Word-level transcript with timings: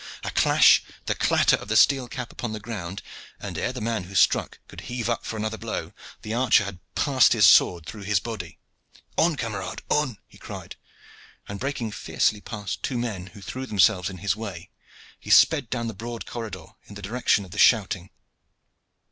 A 0.23 0.31
clash, 0.31 0.81
the 1.05 1.13
clatter 1.13 1.55
of 1.57 1.67
the 1.67 1.75
steel 1.75 2.07
cap 2.07 2.31
upon 2.31 2.53
the 2.53 2.59
ground, 2.59 3.03
and, 3.39 3.55
ere 3.55 3.71
the 3.71 3.79
man 3.81 4.05
who 4.05 4.15
struck 4.15 4.57
could 4.67 4.81
heave 4.89 5.07
up 5.07 5.23
for 5.27 5.37
another 5.37 5.59
blow, 5.59 5.93
the 6.23 6.33
archer 6.33 6.65
had 6.65 6.79
passed 6.95 7.33
his 7.33 7.45
sword 7.45 7.85
through 7.85 8.01
his 8.01 8.19
body. 8.19 8.57
"On, 9.15 9.35
camarades, 9.37 9.83
on!" 9.89 10.17
he 10.27 10.39
cried; 10.39 10.75
and, 11.47 11.59
breaking 11.59 11.91
fiercely 11.91 12.41
past 12.41 12.81
two 12.81 12.97
men 12.97 13.27
who 13.37 13.41
threw 13.43 13.67
themselves 13.67 14.09
in 14.09 14.17
his 14.17 14.35
way, 14.35 14.71
he 15.19 15.29
sped 15.29 15.69
down 15.69 15.85
the 15.85 15.93
broad 15.93 16.25
corridor 16.25 16.65
in 16.85 16.95
the 16.95 17.03
direction 17.03 17.45
of 17.45 17.51
the 17.51 17.59
shouting. 17.59 18.09